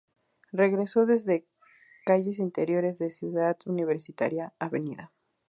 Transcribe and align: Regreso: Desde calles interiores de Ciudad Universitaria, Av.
Regreso: 0.63 1.05
Desde 1.05 1.45
calles 2.07 2.39
interiores 2.39 2.97
de 2.97 3.11
Ciudad 3.11 3.59
Universitaria, 3.67 4.51
Av. 4.57 4.71